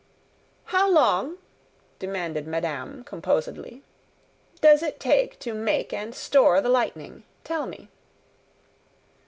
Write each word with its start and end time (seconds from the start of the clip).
"How 0.73 0.89
long," 0.89 1.37
demanded 1.99 2.47
madame, 2.47 3.03
composedly, 3.03 3.83
"does 4.59 4.81
it 4.81 4.99
take 4.99 5.37
to 5.41 5.53
make 5.53 5.93
and 5.93 6.15
store 6.15 6.59
the 6.59 6.69
lightning? 6.69 7.23
Tell 7.43 7.67
me." 7.67 7.87